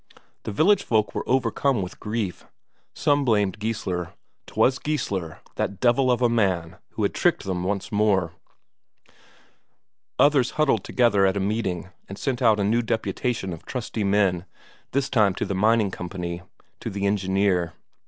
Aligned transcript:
The 0.45 0.51
village 0.51 0.81
folk 0.81 1.13
were 1.13 1.29
overcome 1.29 1.83
with 1.83 1.99
grief. 1.99 2.47
Some 2.95 3.23
blamed 3.23 3.59
Geissler; 3.59 4.13
'twas 4.47 4.79
Geissler, 4.79 5.41
that 5.57 5.79
devil 5.79 6.09
of 6.11 6.23
a 6.23 6.27
man, 6.27 6.77
who 6.93 7.03
had 7.03 7.13
tricked 7.13 7.43
them 7.43 7.63
once 7.63 7.91
more. 7.91 8.33
Others 10.17 10.51
huddled 10.57 10.83
together 10.83 11.27
at 11.27 11.37
a 11.37 11.39
meeting 11.39 11.89
and 12.09 12.17
sent 12.17 12.41
out 12.41 12.59
a 12.59 12.63
new 12.63 12.81
deputation 12.81 13.53
of 13.53 13.63
trusty 13.63 14.03
men, 14.03 14.45
this 14.91 15.07
time 15.07 15.35
to 15.35 15.45
the 15.45 15.53
mining 15.53 15.91
company, 15.91 16.41
to 16.79 16.89
the 16.89 17.05
engineer. 17.05 17.73